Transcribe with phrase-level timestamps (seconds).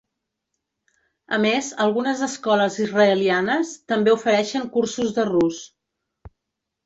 [1.35, 5.61] A més, algunes escoles israelianes també ofereixen cursos de rus.